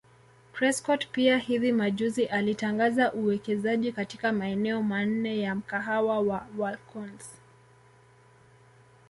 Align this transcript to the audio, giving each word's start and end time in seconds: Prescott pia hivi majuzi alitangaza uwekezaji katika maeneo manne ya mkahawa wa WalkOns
Prescott 0.53 1.07
pia 1.11 1.37
hivi 1.37 1.71
majuzi 1.71 2.25
alitangaza 2.25 3.13
uwekezaji 3.13 3.91
katika 3.91 4.31
maeneo 4.31 4.83
manne 4.83 5.39
ya 5.39 5.55
mkahawa 5.55 6.19
wa 6.19 6.47
WalkOns 6.57 7.29